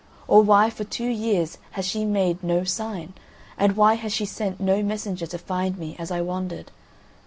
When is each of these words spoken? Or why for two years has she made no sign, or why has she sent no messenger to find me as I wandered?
Or 0.27 0.41
why 0.41 0.71
for 0.71 0.83
two 0.83 1.07
years 1.09 1.59
has 1.73 1.85
she 1.85 2.05
made 2.05 2.43
no 2.43 2.63
sign, 2.63 3.13
or 3.59 3.67
why 3.67 3.93
has 3.93 4.11
she 4.11 4.25
sent 4.25 4.59
no 4.59 4.81
messenger 4.81 5.27
to 5.27 5.37
find 5.37 5.77
me 5.77 5.95
as 5.99 6.09
I 6.09 6.21
wandered? 6.21 6.71